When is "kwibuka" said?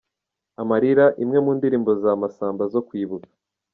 2.87-3.29